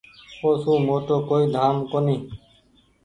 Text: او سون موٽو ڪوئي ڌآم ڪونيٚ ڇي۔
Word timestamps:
او 0.41 0.49
سون 0.61 0.79
موٽو 0.87 1.15
ڪوئي 1.29 1.45
ڌآم 1.55 1.75
ڪونيٚ 1.91 2.21
ڇي۔ 2.27 2.35